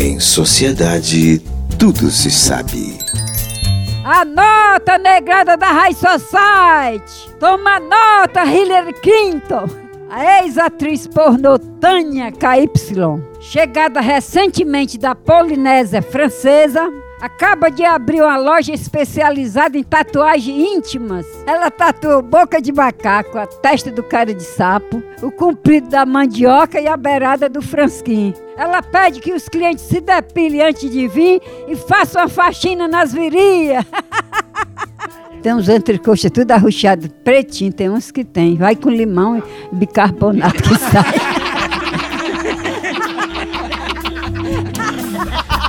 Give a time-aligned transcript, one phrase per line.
[0.00, 1.40] Em sociedade,
[1.76, 2.96] tudo se sabe.
[4.04, 7.28] A nota negrada da High Society.
[7.40, 9.87] Toma nota, Hillary Clinton.
[10.10, 12.70] A ex-atriz pornô Tânia KY,
[13.40, 16.90] chegada recentemente da Polinésia Francesa,
[17.20, 21.26] acaba de abrir uma loja especializada em tatuagens íntimas.
[21.46, 26.80] Ela tatuou boca de macaco, a testa do cara de sapo, o comprido da mandioca
[26.80, 28.32] e a beirada do fransquim.
[28.56, 33.12] Ela pede que os clientes se depilem antes de vir e façam a faxina nas
[33.12, 33.84] virias.
[35.42, 38.56] Tem uns entrecoxas tudo arruchado, pretinho, tem uns que tem.
[38.56, 39.42] Vai com limão e
[39.72, 41.14] bicarbonato que sai.